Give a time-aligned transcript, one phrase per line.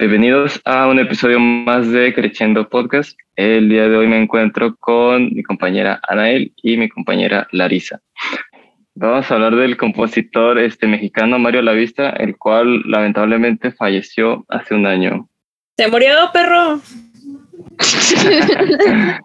[0.00, 3.18] Bienvenidos a un episodio más de Creciendo Podcast.
[3.36, 8.00] El día de hoy me encuentro con mi compañera Anael y mi compañera Larisa.
[8.94, 14.86] Vamos a hablar del compositor este, mexicano Mario Lavista, el cual lamentablemente falleció hace un
[14.86, 15.28] año.
[15.76, 16.80] ¡Se murió, perro!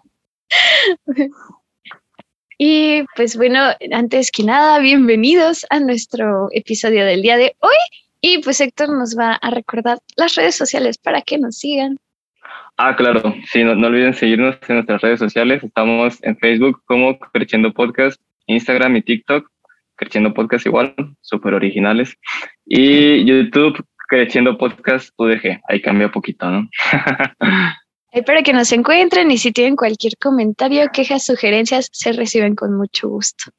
[2.58, 3.60] y pues bueno,
[3.92, 8.05] antes que nada, bienvenidos a nuestro episodio del día de hoy.
[8.20, 11.98] Y pues Héctor nos va a recordar las redes sociales para que nos sigan.
[12.76, 13.34] Ah, claro.
[13.50, 15.62] Sí, no, olviden seguirnos en nuestras redes sociales.
[15.62, 19.50] Estamos en Facebook como Creciendo Podcast, Instagram y TikTok.
[19.96, 22.14] Creciendo Podcast igual, súper originales.
[22.66, 25.60] Y YouTube, Creciendo Podcast UDG.
[25.68, 26.68] Ahí cambia poquito, ¿no?
[28.12, 32.76] Ahí para que nos encuentren y si tienen cualquier comentario, quejas, sugerencias, se reciben con
[32.76, 33.52] mucho gusto.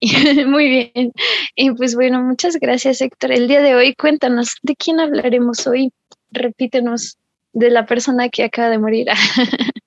[0.46, 1.12] Muy bien.
[1.54, 3.32] Y pues bueno, muchas gracias Héctor.
[3.32, 5.92] El día de hoy cuéntanos, ¿de quién hablaremos hoy?
[6.30, 7.18] Repítenos
[7.52, 9.08] de la persona que acaba de morir.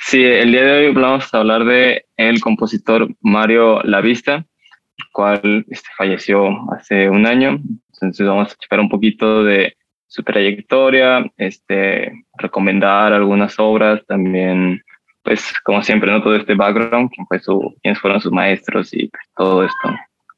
[0.00, 5.64] Sí, el día de hoy vamos a hablar de el compositor Mario Lavista, el cual
[5.68, 7.60] este, falleció hace un año.
[7.92, 9.76] Entonces vamos a checar un poquito de
[10.08, 14.82] su trayectoria, este, recomendar algunas obras, también
[15.28, 16.22] pues como siempre, ¿no?
[16.22, 19.90] Todo este background, quién fue su, quiénes fueron sus maestros y pues, todo esto,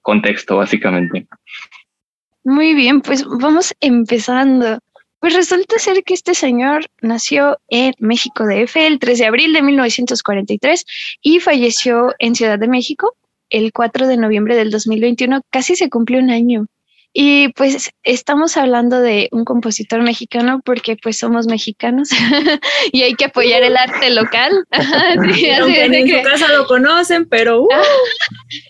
[0.03, 1.29] contexto básicamente.
[2.43, 4.81] Muy bien, pues vamos empezando.
[5.21, 9.63] Pues resulta ser que este señor nació en México DF el 3 de abril de
[9.63, 10.85] 1943
[11.23, 13.15] y falleció en Ciudad de México
[13.49, 15.43] el 4 de noviembre del 2021.
[15.51, 16.67] Casi se cumplió un año.
[17.13, 22.11] Y pues estamos hablando de un compositor mexicano porque pues somos mexicanos
[22.93, 24.65] y hay que apoyar el arte local.
[25.35, 27.69] sí, Aunque en su casa lo conocen, pero uh.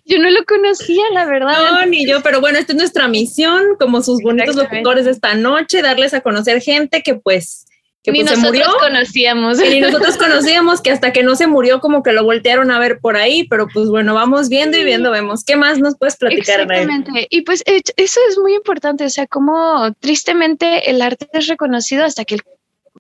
[0.07, 1.53] yo no lo conocía, la verdad.
[1.53, 5.35] No, ni yo, pero bueno, esta es nuestra misión, como sus bonitos locutores de esta
[5.35, 7.67] noche, darles a conocer gente que pues
[8.03, 9.59] que ni pues, nosotros conocíamos.
[9.59, 12.99] ni nosotros conocíamos que hasta que no se murió como que lo voltearon a ver
[13.01, 15.45] por ahí, pero pues bueno, vamos viendo y viendo, vemos.
[15.45, 16.61] ¿Qué más nos puedes platicar?
[16.61, 17.27] Exactamente.
[17.29, 22.25] Y pues eso es muy importante, o sea, como tristemente el arte es reconocido hasta
[22.25, 22.39] que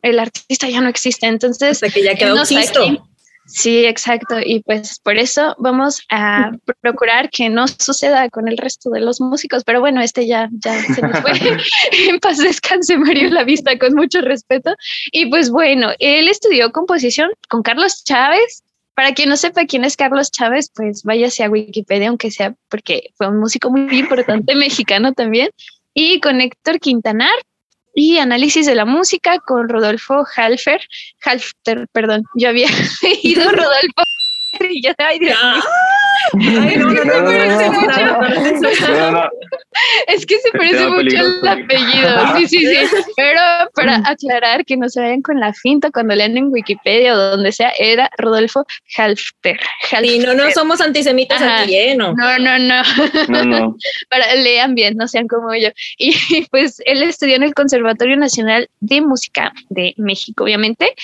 [0.02, 1.82] el, artista ya no existe, entonces...
[1.82, 3.09] Hasta que ya quedó existo.
[3.52, 4.36] Sí, exacto.
[4.44, 9.20] Y pues por eso vamos a procurar que no suceda con el resto de los
[9.20, 9.64] músicos.
[9.64, 11.32] Pero bueno, este ya, ya se nos fue.
[12.08, 14.74] en paz descanse Mario La Vista, con mucho respeto.
[15.12, 18.62] Y pues bueno, él estudió composición con Carlos Chávez.
[18.94, 23.10] Para quien no sepa quién es Carlos Chávez, pues váyase a Wikipedia, aunque sea porque
[23.16, 25.50] fue un músico muy importante mexicano también.
[25.94, 27.34] Y con Héctor Quintanar,
[27.94, 30.80] y análisis de la música con Rodolfo Halfer,
[31.24, 32.68] Halfter, perdón, yo había
[33.22, 34.02] ido Rodolfo
[34.60, 35.38] y ya, ay Dios
[36.34, 37.02] Ay, no, no,
[39.12, 39.30] no,
[40.06, 42.36] Es que se parece mucho el apellido.
[42.36, 42.86] Sí, sí, sí.
[43.16, 43.40] Pero
[43.74, 47.52] para aclarar que no se vayan con la finta cuando lean en Wikipedia o donde
[47.52, 48.66] sea, era Rodolfo
[48.96, 49.58] Halfter.
[50.02, 51.96] Y no, no somos antisemitas aquí, ¿eh?
[51.96, 52.14] No.
[52.14, 53.44] no, no, no.
[53.44, 53.76] no,
[54.10, 55.68] Para lean bien, no sean como yo.
[55.98, 60.94] Y pues él estudió en el Conservatorio Nacional de Música de México, obviamente,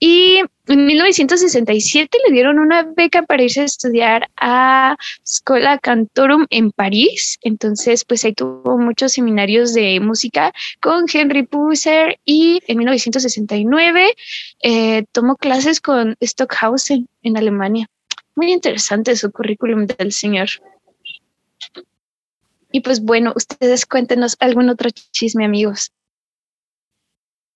[0.00, 4.96] y en 1967 le dieron una beca para irse a estudiar a
[5.26, 7.38] Scola Cantorum en París.
[7.42, 14.14] Entonces, pues ahí tuvo muchos seminarios de música con Henry Pusser y en 1969
[14.62, 17.88] eh, tomó clases con Stockhausen en Alemania.
[18.34, 20.48] Muy interesante su currículum del señor.
[22.72, 25.92] Y pues bueno, ustedes cuéntenos algún otro chisme, amigos.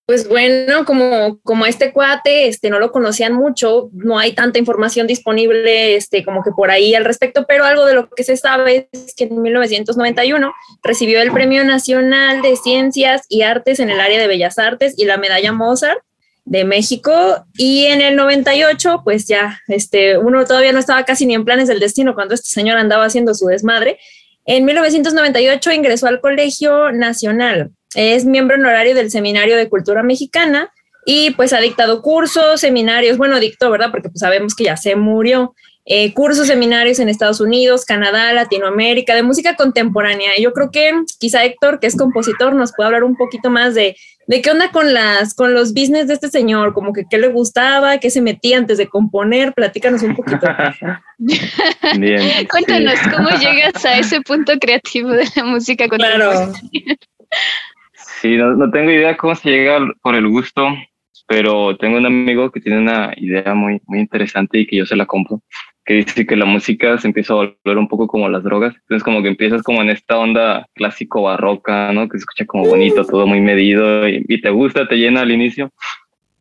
[0.09, 5.07] Pues bueno, como, como este cuate este, no lo conocían mucho, no hay tanta información
[5.07, 8.89] disponible este, como que por ahí al respecto, pero algo de lo que se sabe
[8.91, 14.19] es que en 1991 recibió el Premio Nacional de Ciencias y Artes en el área
[14.19, 16.01] de Bellas Artes y la Medalla Mozart
[16.47, 21.35] de México y en el 98 pues ya este uno todavía no estaba casi ni
[21.35, 23.99] en planes del destino cuando este señor andaba haciendo su desmadre.
[24.47, 30.73] En 1998 ingresó al Colegio Nacional es miembro honorario del Seminario de Cultura Mexicana
[31.05, 33.91] y pues ha dictado cursos, seminarios, bueno, dictó, ¿verdad?
[33.91, 35.55] Porque pues sabemos que ya se murió.
[35.91, 40.33] Eh, cursos, seminarios en Estados Unidos, Canadá, Latinoamérica, de música contemporánea.
[40.39, 43.97] Yo creo que quizá Héctor, que es compositor, nos puede hablar un poquito más de,
[44.27, 47.29] de qué onda con, las, con los business de este señor, como que qué le
[47.29, 50.47] gustaba, qué se metía antes de componer, platícanos un poquito.
[51.99, 56.29] Bien, Cuéntanos, ¿cómo llegas a ese punto creativo de la música contemporánea?
[56.29, 56.53] Claro.
[58.21, 60.67] Sí, no, tengo idea cómo se llega por el gusto,
[61.29, 64.97] pero tengo un amigo que tiene una idea muy, muy interesante y que yo se
[64.97, 65.41] la compro,
[65.85, 68.75] que dice que la música se empieza a volver un poco como las drogas.
[68.75, 72.09] Entonces como que empiezas como en esta onda clásico barroca, ¿no?
[72.09, 75.71] Que se escucha como bonito, todo muy medido y, te gusta, te llena al inicio.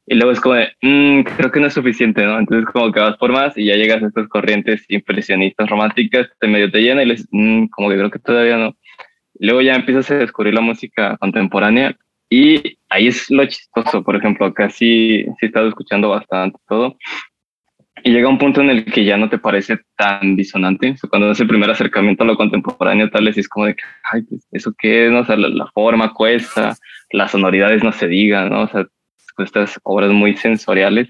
[0.08, 2.40] Y luego es como de, mm, creo que no es suficiente, ¿no?
[2.40, 6.48] Entonces como que vas por más y ya llegas a estas corrientes impresionistas románticas, te
[6.48, 8.76] medio te llena y les, mm, como que creo que todavía no.
[9.40, 11.96] Luego ya empiezas a descubrir la música contemporánea
[12.30, 16.98] y ahí es lo chistoso, por ejemplo, acá sí, he estado escuchando bastante todo
[18.04, 20.96] y llega un punto en el que ya no te parece tan disonante.
[21.10, 23.76] cuando es el primer acercamiento a lo contemporáneo, tal vez es como de
[24.12, 25.12] ay, pues, ¿eso qué es?
[25.12, 25.22] ¿no?
[25.22, 26.76] O la, forma cuesta,
[27.12, 28.64] las sonoridades no se digan, ¿no?
[28.64, 28.86] O sea,
[29.40, 31.10] estas obras muy sensoriales.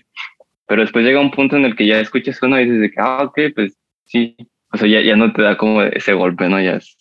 [0.68, 3.00] Pero después llega un punto en el que ya escuchas uno y dices de que,
[3.00, 4.36] ah, ok, pues sí.
[4.72, 6.62] O sea, ya, ya no te da como ese golpe, ¿no?
[6.62, 6.98] Ya es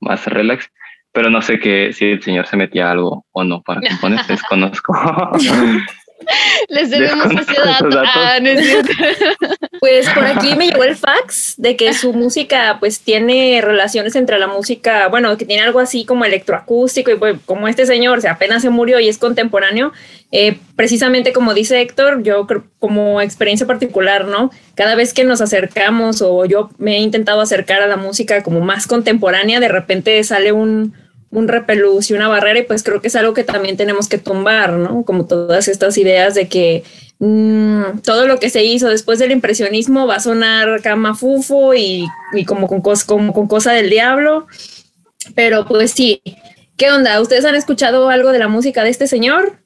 [0.00, 0.70] más relax.
[1.12, 4.92] Pero no sé que si el señor se metía algo o no para componer, desconozco.
[6.68, 8.02] Les debemos ese dato.
[8.04, 8.38] Ah,
[9.80, 14.38] pues por aquí me llegó el fax de que su música pues tiene relaciones entre
[14.38, 18.20] la música, bueno, que tiene algo así como electroacústico y pues, como este señor o
[18.20, 19.92] sea, apenas se murió y es contemporáneo,
[20.32, 24.50] eh, precisamente como dice Héctor, yo creo como experiencia particular, ¿no?
[24.74, 28.60] Cada vez que nos acercamos o yo me he intentado acercar a la música como
[28.60, 30.94] más contemporánea, de repente sale un
[31.30, 34.18] un repelús y una barrera y pues creo que es algo que también tenemos que
[34.18, 35.04] tumbar, ¿no?
[35.04, 36.82] Como todas estas ideas de que
[37.20, 42.44] mm, todo lo que se hizo después del impresionismo va a sonar camafufo y, y
[42.44, 44.46] como, con como con cosa del diablo,
[45.34, 46.20] pero pues sí.
[46.76, 47.20] ¿Qué onda?
[47.20, 49.59] ¿Ustedes han escuchado algo de la música de este señor?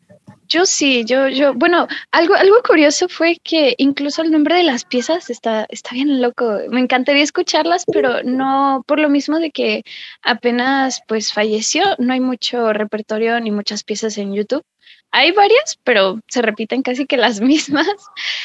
[0.48, 4.84] Yo sí, yo, yo, bueno, algo, algo curioso fue que incluso el nombre de las
[4.84, 6.58] piezas está, está bien loco.
[6.70, 9.84] Me encantaría escucharlas, pero no, por lo mismo de que
[10.22, 14.64] apenas pues falleció, no hay mucho repertorio ni muchas piezas en YouTube.
[15.10, 17.86] Hay varias, pero se repiten casi que las mismas.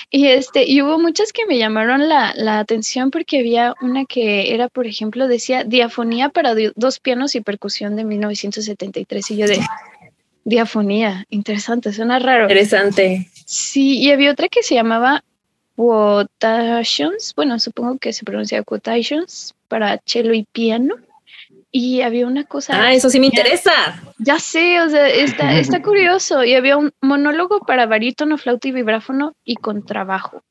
[0.10, 4.54] Y este, y hubo muchas que me llamaron la, la atención porque había una que
[4.54, 9.32] era, por ejemplo, decía Diafonía para dos pianos y percusión de 1973.
[9.32, 9.60] Y yo de
[10.50, 12.46] Diafonía, interesante, suena raro.
[12.46, 13.30] Interesante.
[13.46, 15.24] Sí, y había otra que se llamaba
[15.76, 20.96] Quotations, bueno, supongo que se pronuncia Quotations para cello y piano.
[21.72, 22.74] Y había una cosa.
[22.84, 24.02] Ah, eso sí me interesa.
[24.18, 26.44] Ya sé, o sea, está, está curioso.
[26.44, 30.42] Y había un monólogo para barítono, flauta y vibráfono y contrabajo.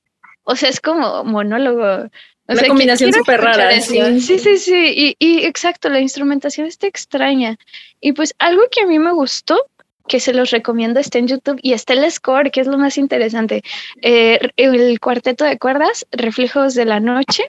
[0.45, 2.09] O sea, es como monólogo.
[2.47, 3.81] Una combinación súper rara.
[3.81, 4.59] Sí, sí, sí.
[4.59, 4.95] sí.
[4.97, 7.59] Y, y exacto, la instrumentación está extraña.
[8.01, 9.67] Y pues algo que a mí me gustó
[10.09, 12.99] que se los recomiendo, está en YouTube y está el score, que es lo más
[12.99, 13.63] interesante.
[14.03, 17.45] Eh, el cuarteto de cuerdas, Reflejos de la Noche,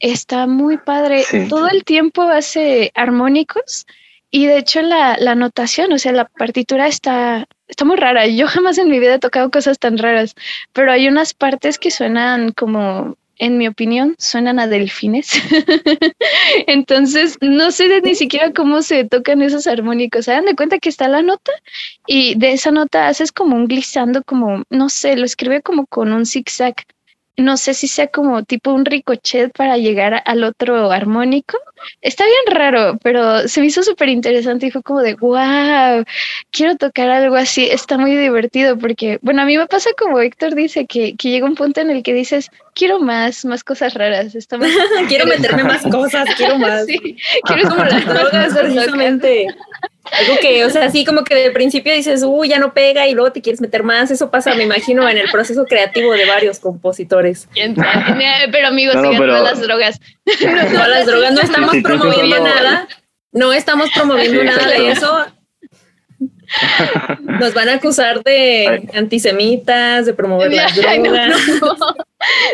[0.00, 1.24] está muy padre.
[1.48, 3.86] Todo el tiempo hace armónicos
[4.30, 8.26] y de hecho la, la notación, o sea, la partitura está, está muy rara.
[8.26, 10.34] Yo jamás en mi vida he tocado cosas tan raras,
[10.72, 15.32] pero hay unas partes que suenan como en mi opinión, suenan a delfines.
[16.66, 20.26] Entonces, no sé ni siquiera cómo se tocan esos armónicos.
[20.26, 21.52] Se dan de cuenta que está la nota
[22.06, 26.12] y de esa nota haces como un glissando, como, no sé, lo escribe como con
[26.12, 26.74] un zigzag
[27.36, 31.58] no sé si sea como tipo un ricochet para llegar al otro armónico.
[32.00, 36.04] Está bien raro, pero se me hizo súper interesante y fue como de, wow,
[36.50, 37.68] quiero tocar algo así.
[37.68, 41.46] Está muy divertido porque, bueno, a mí me pasa como Héctor dice, que, que llega
[41.46, 44.34] un punto en el que dices, quiero más, más cosas raras.
[44.34, 44.58] Está
[45.08, 46.86] quiero meterme más cosas, quiero más.
[46.86, 49.46] Sí, quiero como las drogas, precisamente.
[50.12, 53.14] Algo que, o sea, así como que de principio dices, uy, ya no pega y
[53.14, 54.10] luego te quieres meter más.
[54.10, 57.48] Eso pasa, me imagino, en el proceso creativo de varios compositores.
[58.52, 60.00] Pero amigos, no, no, las drogas.
[60.72, 62.88] No, las drogas, no estamos promoviendo nada.
[63.32, 65.26] No estamos promoviendo nada de eso.
[67.40, 71.36] Nos van a acusar de antisemitas, de promover las drogas.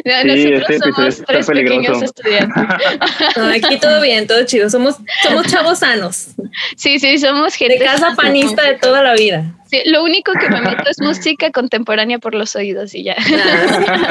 [0.05, 3.65] nosotros este somos tres pequeños estudiantes.
[3.65, 4.71] aquí todo bien, todo chido.
[4.71, 6.29] Somos, somos chavos sanos.
[6.77, 7.79] Sí, sí, somos gente.
[7.79, 9.45] De casa panista de toda la vida.
[9.71, 13.17] Sí, lo único que me meto es música contemporánea por los oídos y ya.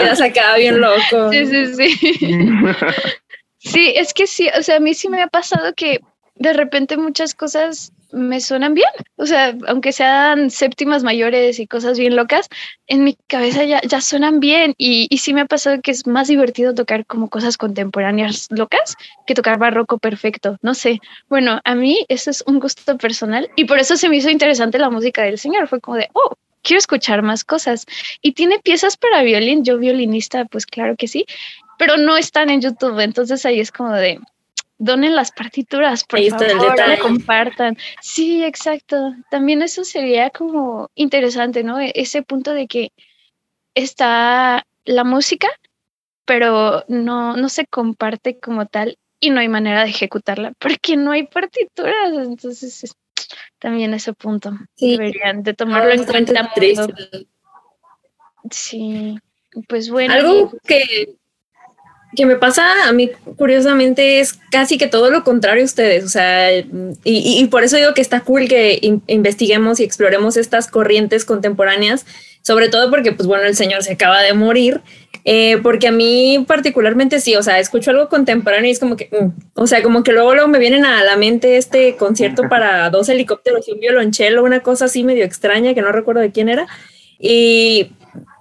[0.01, 1.31] ya se acaba bien loco.
[1.31, 2.29] Sí, sí, sí.
[3.59, 5.99] Sí, es que sí, o sea, a mí sí me ha pasado que
[6.35, 8.89] de repente muchas cosas me suenan bien.
[9.15, 12.49] O sea, aunque sean séptimas mayores y cosas bien locas,
[12.87, 14.73] en mi cabeza ya, ya suenan bien.
[14.77, 18.95] Y, y sí me ha pasado que es más divertido tocar como cosas contemporáneas locas
[19.27, 20.57] que tocar barroco perfecto.
[20.61, 20.99] No sé.
[21.29, 24.79] Bueno, a mí eso es un gusto personal y por eso se me hizo interesante
[24.79, 25.67] la música del señor.
[25.67, 27.85] Fue como de, oh, quiero escuchar más cosas.
[28.21, 29.63] Y tiene piezas para violín.
[29.63, 31.25] Yo violinista, pues claro que sí,
[31.77, 32.99] pero no están en YouTube.
[32.99, 34.19] Entonces ahí es como de,
[34.79, 37.77] donen las partituras, por favor, compartan.
[38.01, 39.13] Sí, exacto.
[39.29, 41.79] También eso sería como interesante, ¿no?
[41.79, 42.91] E-, ese punto de que
[43.75, 45.49] está la música,
[46.25, 51.11] pero no, no se comparte como tal y no hay manera de ejecutarla porque no
[51.11, 52.13] hay partituras.
[52.13, 52.95] Entonces,
[53.59, 56.51] también ese punto deberían de tomarlo en cuenta.
[58.49, 59.17] Sí,
[59.67, 60.13] pues bueno.
[60.13, 61.18] Algo que,
[62.15, 66.09] que me pasa a mí curiosamente es casi que todo lo contrario a ustedes, o
[66.09, 66.65] sea, y,
[67.03, 72.05] y, por eso digo que está cool que investiguemos y exploremos estas corrientes contemporáneas,
[72.41, 74.81] sobre todo porque, pues bueno, el señor se acaba de morir,
[75.25, 79.09] eh, porque a mí particularmente sí, o sea, escucho algo contemporáneo y es como que,
[79.11, 82.89] mm, o sea, como que luego, luego me vienen a la mente este concierto para
[82.89, 86.49] dos helicópteros y un violonchelo, una cosa así medio extraña que no recuerdo de quién
[86.49, 86.67] era.
[87.19, 87.91] Y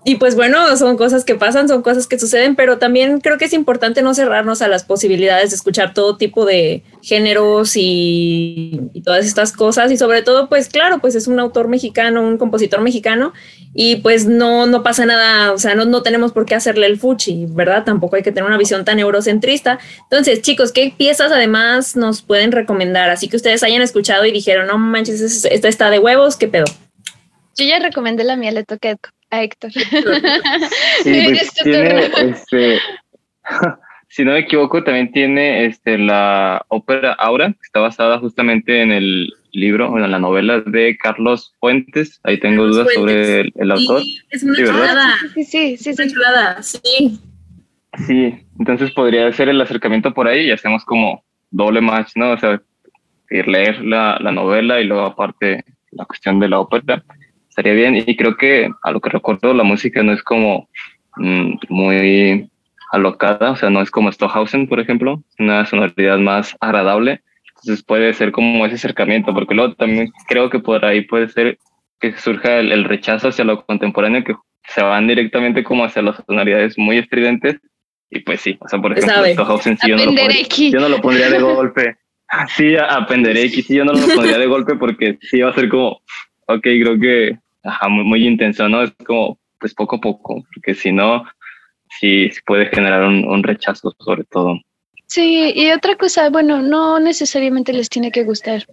[0.05, 3.45] y pues bueno, son cosas que pasan, son cosas que suceden, pero también creo que
[3.45, 9.27] es importante no cerrarnos a las posibilidades de escuchar todo tipo de géneros y, todas
[9.27, 9.93] estas cosas.
[9.93, 13.35] Y sobre todo, pues claro, pues es un autor mexicano, un compositor mexicano,
[13.75, 16.99] y pues no, no pasa nada, o sea, no, no tenemos por qué hacerle el
[16.99, 17.85] fuchi, ¿verdad?
[17.85, 19.79] Tampoco hay que tener una visión tan eurocentrista.
[20.05, 23.11] Entonces, chicos, ¿qué piezas además nos pueden recomendar?
[23.11, 26.65] Así que ustedes hayan escuchado y dijeron, no manches, esta está de huevos, ¿qué pedo?
[27.57, 28.97] Yo ya recomendé la mía, le toqué
[29.31, 29.71] a Héctor.
[31.03, 32.79] Pues, este,
[34.09, 38.91] si no me equivoco, también tiene este, la ópera Aura, que está basada justamente en
[38.91, 42.21] el libro, en la novela de Carlos Fuentes.
[42.25, 44.03] Ahí tengo dudas sobre el, autor.
[44.03, 45.15] Sí, es una chulada.
[45.35, 47.21] Sí, sí, sí, es chulada, sí.
[48.07, 52.33] Sí, entonces podría ser el acercamiento por ahí y hacemos como doble match, ¿no?
[52.33, 52.61] O sea,
[53.31, 57.03] leer la, la novela y luego aparte la cuestión de la ópera
[57.59, 58.05] estaría bien.
[58.07, 60.69] Y creo que a lo que recuerdo, la música no es como
[61.17, 62.49] mm, muy
[62.93, 67.21] alocada, o sea, no es como Stohausen, por ejemplo, una sonoridad más agradable.
[67.57, 71.59] Entonces puede ser como ese acercamiento, porque luego también creo que por ahí puede ser
[72.01, 74.37] que surja el, rechazo hacia lo contemporáneo, que
[74.69, 77.57] se van directamente como hacia las sonoridades muy estridentes.
[78.11, 81.01] Y pues sí, o sea, por ejemplo, Stohausen sí, yo no, lo yo no lo
[81.01, 81.97] pondría de golpe.
[82.55, 85.71] Sí, a Penderecki, sí, yo no lo pondría de golpe porque sí va a ser
[85.71, 86.03] como,
[86.47, 87.39] ok, creo que
[87.69, 88.83] ajá, muy, muy intenso, ¿no?
[88.83, 91.25] Es como, pues poco a poco, porque si no,
[92.01, 94.59] sí, puede generar un, un rechazo sobre todo.
[95.07, 98.67] Sí, y otra cosa, bueno, no necesariamente les tiene que gustar.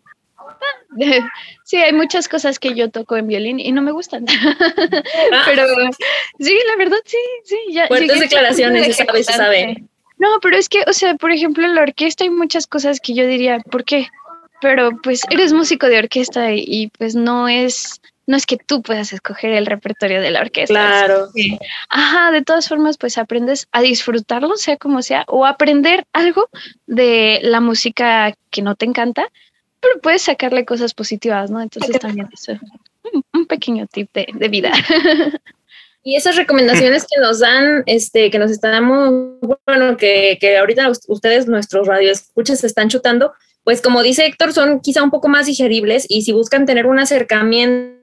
[1.66, 4.26] Sí, hay muchas cosas que yo toco en violín y no me gustan.
[5.46, 5.68] pero
[6.40, 7.58] sí, la verdad, sí, sí.
[7.72, 9.84] Ya, Fuertes declaraciones, se sabe, se sabe.
[10.18, 13.16] No, pero es que, o sea, por ejemplo, en la orquesta hay muchas cosas que
[13.16, 14.08] yo diría, ¿por qué?
[14.62, 18.82] Pero pues eres músico de orquesta y, y pues no es no es que tú
[18.82, 20.74] puedas escoger el repertorio de la orquesta.
[20.74, 21.28] Claro.
[21.90, 26.50] ajá, de todas formas, pues aprendes a disfrutarlo, sea como sea, o aprender algo
[26.88, 29.32] de la música que no te encanta,
[29.80, 31.62] pero puedes sacarle cosas positivas, ¿no?
[31.62, 32.60] Entonces también eso es
[33.34, 34.72] un, pequeño tip de, vida.
[36.08, 41.48] Y esas recomendaciones que nos dan, este, que nos estamos, bueno, que, que ahorita ustedes,
[41.48, 46.06] nuestros radioescuchas, se están chutando, pues como dice Héctor, son quizá un poco más digeribles
[46.08, 47.95] y si buscan tener un acercamiento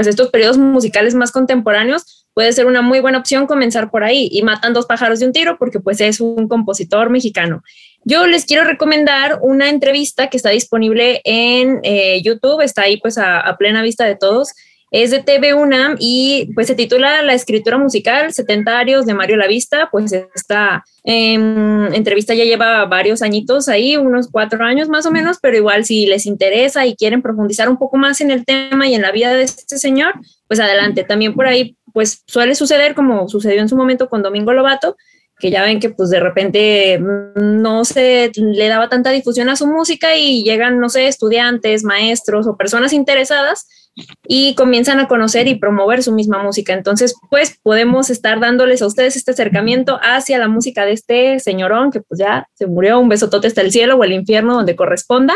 [0.00, 4.30] pues estos periodos musicales más contemporáneos, puede ser una muy buena opción comenzar por ahí
[4.32, 7.62] y matan dos pájaros de un tiro porque pues es un compositor mexicano.
[8.06, 13.18] Yo les quiero recomendar una entrevista que está disponible en eh, YouTube, está ahí pues
[13.18, 14.54] a, a plena vista de todos,
[14.90, 19.36] es de TV UNAM y pues se titula La escritura musical, 70 años de Mario
[19.36, 25.12] Lavista, pues esta em, entrevista ya lleva varios añitos ahí, unos cuatro años más o
[25.12, 28.88] menos, pero igual si les interesa y quieren profundizar un poco más en el tema
[28.88, 30.14] y en la vida de este señor,
[30.48, 31.04] pues adelante.
[31.04, 34.96] También por ahí pues suele suceder como sucedió en su momento con Domingo Lobato,
[35.38, 39.66] que ya ven que pues de repente no se le daba tanta difusión a su
[39.66, 43.66] música y llegan, no sé, estudiantes, maestros o personas interesadas
[44.26, 46.72] y comienzan a conocer y promover su misma música.
[46.72, 51.90] Entonces, pues podemos estar dándoles a ustedes este acercamiento hacia la música de este señorón
[51.90, 55.34] que pues ya se murió, un besotote hasta el cielo o el infierno donde corresponda.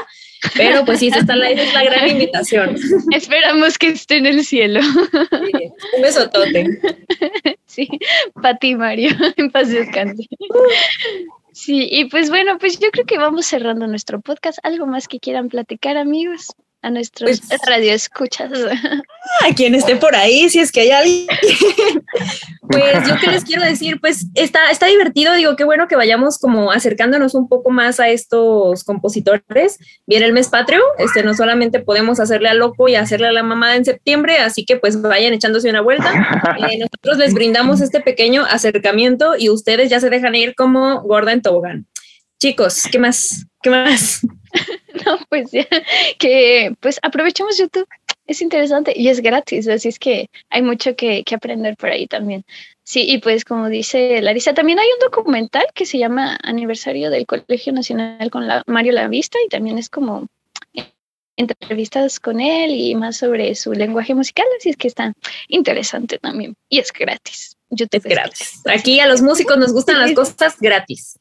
[0.57, 2.77] Pero pues sí, está la, es la gran invitación.
[3.13, 4.81] Esperamos que esté en el cielo.
[5.97, 6.79] un besotote.
[7.67, 7.89] Sí,
[8.41, 10.29] para ti, Mario, en paz descanse.
[11.53, 14.61] Sí, y pues bueno, pues yo creo que vamos cerrando nuestro podcast.
[14.63, 16.55] ¿Algo más que quieran platicar, amigos?
[16.85, 18.53] A nuestros pues, radioescuchas.
[19.41, 21.27] A quien esté por ahí, si es que hay alguien.
[22.69, 26.39] pues yo que les quiero decir, pues está, está divertido, digo, qué bueno que vayamos
[26.39, 29.79] como acercándonos un poco más a estos compositores.
[30.07, 33.43] Viene el mes patrio, este, no solamente podemos hacerle al loco y hacerle a la
[33.43, 36.05] mamada en septiembre, así que pues vayan echándose una vuelta.
[36.65, 41.33] Eh, nosotros les brindamos este pequeño acercamiento y ustedes ya se dejan ir como gorda
[41.33, 41.87] en tobogán.
[42.39, 43.47] Chicos, ¿qué más?
[43.65, 44.21] ¿Qué más?
[45.07, 45.67] no, pues ya,
[46.19, 47.89] que pues aprovechemos YouTube
[48.27, 52.07] es interesante y es gratis, así es que hay mucho que, que, aprender por ahí
[52.07, 52.45] también.
[52.83, 57.25] Sí, y pues como dice Larisa, también hay un documental que se llama Aniversario del
[57.25, 60.29] Colegio Nacional con la, Mario Lavista y también es como
[61.37, 65.15] entrevistas con él y más sobre su lenguaje musical, así es que está
[65.49, 67.57] interesante también y es gratis.
[67.71, 68.61] yo es gratis.
[68.67, 71.19] Aquí a los músicos nos gustan las cosas gratis.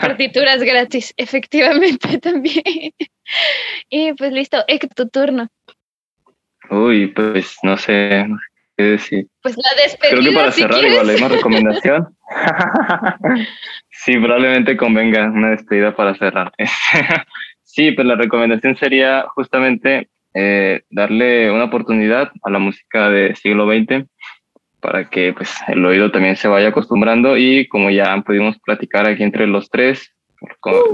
[0.00, 2.92] Partituras gratis, efectivamente también.
[3.90, 5.48] y pues listo, es tu turno.
[6.70, 8.26] Uy, pues no sé,
[8.76, 9.26] qué decir.
[9.42, 10.16] Pues la despedida.
[10.16, 12.16] Creo que para cerrar igual hay más recomendación.
[13.90, 16.52] sí, probablemente convenga una despedida para cerrar.
[17.62, 23.66] sí, pues la recomendación sería justamente eh, darle una oportunidad a la música del siglo
[23.66, 24.06] XX
[24.80, 29.22] para que pues, el oído también se vaya acostumbrando y como ya pudimos platicar aquí
[29.22, 30.14] entre los tres,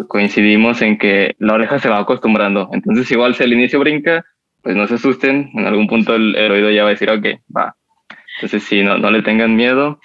[0.08, 2.68] coincidimos en que la oreja se va acostumbrando.
[2.72, 4.24] Entonces igual si al inicio brinca,
[4.62, 7.26] pues no se asusten, en algún punto el, oído ya va a decir, ok,
[7.56, 7.76] va.
[8.36, 10.00] Entonces sí, no, no le tengan miedo.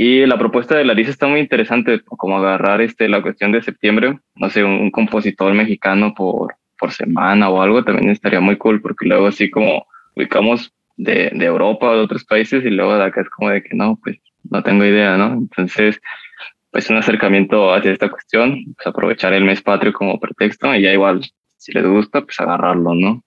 [0.00, 4.18] Y la propuesta de Larissa está muy interesante, como agarrar este, la cuestión de septiembre,
[4.36, 9.06] no sé, un, compositor mexicano por, por semana o algo, también estaría muy cool, porque
[9.06, 13.22] luego así como ubicamos de, de Europa o de otros países y luego de acá
[13.22, 14.18] es como de que no, pues
[14.50, 15.32] no tengo idea, ¿no?
[15.32, 15.98] Entonces,
[16.70, 20.92] pues un acercamiento hacia esta cuestión, pues aprovechar el mes patrio como pretexto y ya
[20.92, 21.24] igual,
[21.56, 23.22] si les gusta, pues agarrarlo, ¿no?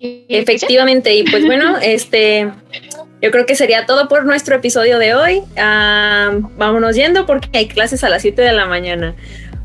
[0.00, 2.50] Efectivamente, y pues bueno, este,
[3.22, 5.42] yo creo que sería todo por nuestro episodio de hoy.
[5.56, 9.14] Ah, vámonos yendo porque hay clases a las 7 de la mañana.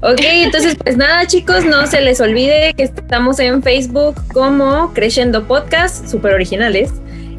[0.02, 5.46] Ok, entonces pues nada chicos, no se les olvide que estamos en Facebook como Creciendo
[5.46, 6.92] Podcast, super originales.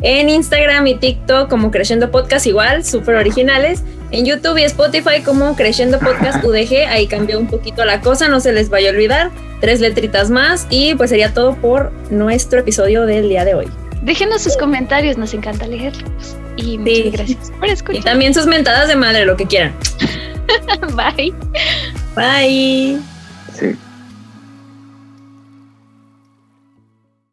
[0.03, 3.83] En Instagram y TikTok como Creciendo Podcast igual, super originales.
[4.11, 8.41] En YouTube y Spotify como Creciendo Podcast UDG, ahí cambió un poquito la cosa, no
[8.41, 9.31] se les vaya a olvidar.
[9.63, 13.69] Tres letritas más y pues sería todo por nuestro episodio del día de hoy.
[14.03, 16.37] Déjenos sus comentarios, nos encanta leerlos.
[16.57, 18.01] Y muchas gracias por escuchar.
[18.01, 19.75] Y también sus mentadas de madre, lo que quieran.
[20.95, 21.35] Bye.
[22.15, 23.03] Bye.
[23.53, 23.67] Sí.